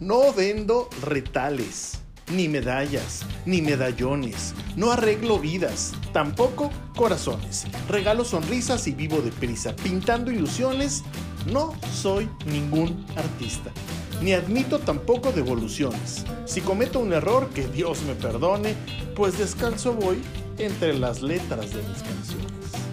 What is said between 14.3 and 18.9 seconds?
admito tampoco devoluciones. Si cometo un error, que Dios me perdone,